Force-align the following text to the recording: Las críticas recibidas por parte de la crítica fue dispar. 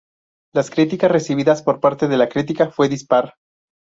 Las 0.55 0.71
críticas 0.71 1.11
recibidas 1.11 1.61
por 1.61 1.79
parte 1.79 2.07
de 2.07 2.17
la 2.17 2.27
crítica 2.27 2.71
fue 2.71 2.89
dispar. 2.89 3.35